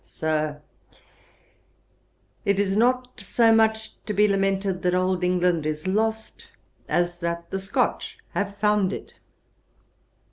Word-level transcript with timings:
'Sir, 0.03 0.59
it 2.43 2.59
is 2.59 2.75
not 2.75 3.19
so 3.19 3.53
much 3.53 4.03
to 4.05 4.15
be 4.15 4.27
lamented 4.27 4.81
that 4.81 4.95
Old 4.95 5.23
England 5.23 5.63
is 5.63 5.85
lost, 5.85 6.49
as 6.89 7.19
that 7.19 7.51
the 7.51 7.59
Scotch 7.59 8.17
have 8.31 8.57
found 8.57 8.91
it.' 8.93 9.19